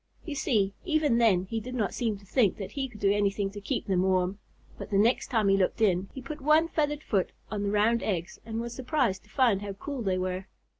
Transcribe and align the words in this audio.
You 0.25 0.33
see, 0.33 0.73
even 0.83 1.19
then 1.19 1.43
he 1.45 1.59
did 1.59 1.75
not 1.75 1.93
seem 1.93 2.17
to 2.17 2.25
think 2.25 2.57
that 2.57 2.71
he 2.71 2.87
could 2.87 2.99
do 2.99 3.13
anything 3.13 3.51
to 3.51 3.61
keep 3.61 3.85
them 3.85 4.01
warm. 4.01 4.39
But 4.79 4.89
the 4.89 4.97
next 4.97 5.27
time 5.27 5.47
he 5.47 5.57
looked 5.57 5.79
in, 5.79 6.09
he 6.11 6.23
put 6.23 6.41
one 6.41 6.67
feathered 6.67 7.03
foot 7.03 7.33
on 7.51 7.61
the 7.61 7.69
round 7.69 8.01
eggs 8.01 8.39
and 8.43 8.59
was 8.59 8.73
surprised 8.73 9.21
to 9.25 9.29
find 9.29 9.61
how 9.61 9.73
cool 9.73 10.01
they 10.01 10.17
were. 10.17 10.47